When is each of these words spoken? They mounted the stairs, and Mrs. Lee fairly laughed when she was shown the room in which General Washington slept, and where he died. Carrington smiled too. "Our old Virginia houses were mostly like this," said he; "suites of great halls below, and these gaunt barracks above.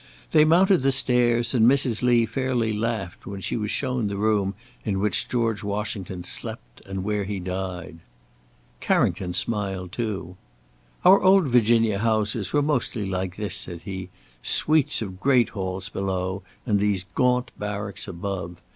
They 0.31 0.45
mounted 0.45 0.81
the 0.81 0.91
stairs, 0.91 1.53
and 1.53 1.69
Mrs. 1.69 2.01
Lee 2.01 2.25
fairly 2.25 2.73
laughed 2.73 3.27
when 3.27 3.39
she 3.39 3.55
was 3.55 3.69
shown 3.69 4.07
the 4.07 4.17
room 4.17 4.55
in 4.83 4.99
which 4.99 5.29
General 5.29 5.59
Washington 5.63 6.23
slept, 6.23 6.81
and 6.87 7.03
where 7.03 7.23
he 7.23 7.39
died. 7.39 7.99
Carrington 8.79 9.35
smiled 9.35 9.91
too. 9.91 10.37
"Our 11.05 11.21
old 11.21 11.45
Virginia 11.49 11.99
houses 11.99 12.51
were 12.51 12.63
mostly 12.63 13.07
like 13.07 13.35
this," 13.35 13.53
said 13.53 13.81
he; 13.85 14.09
"suites 14.41 15.03
of 15.03 15.19
great 15.19 15.49
halls 15.49 15.89
below, 15.89 16.41
and 16.65 16.79
these 16.79 17.03
gaunt 17.13 17.51
barracks 17.59 18.07
above. 18.07 18.59